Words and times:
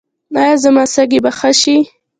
ایا 0.41 0.53
زما 0.63 0.83
سږي 0.93 1.19
به 1.23 1.31
ښه 1.37 1.51
شي؟ 1.61 1.77